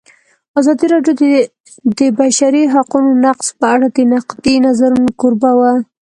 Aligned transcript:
ازادي 0.59 0.85
راډیو 0.93 1.13
د 1.21 1.23
د 1.97 1.99
بشري 2.19 2.63
حقونو 2.73 3.11
نقض 3.25 3.47
په 3.59 3.65
اړه 3.73 3.87
د 3.95 3.99
نقدي 4.13 4.55
نظرونو 4.65 5.09
کوربه 5.21 5.51
وه. 5.59 5.73